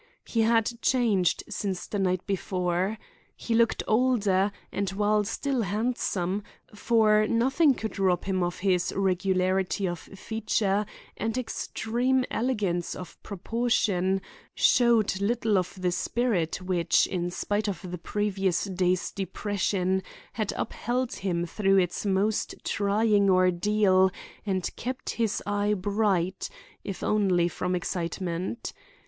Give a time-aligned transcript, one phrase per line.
[0.25, 2.97] He had changed since the night before.
[3.37, 6.41] He looked older, and while still handsome,
[6.73, 10.87] for nothing could rob him of his regularity of feature
[11.17, 14.21] and extreme elegance of proportion,
[14.55, 20.01] showed little of the spirit which, in spite of the previous day's depression,
[20.33, 24.09] had upheld him through its most trying ordeal
[24.47, 26.49] and kept his eye bright,
[26.83, 28.73] if only from excitement.